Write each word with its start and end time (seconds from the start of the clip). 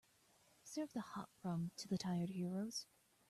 Serve 0.63 0.91
the 0.93 0.99
hot 1.01 1.29
rum 1.43 1.69
to 1.77 1.87
the 1.87 1.95
tired 1.95 2.29
heroes. 2.31 2.87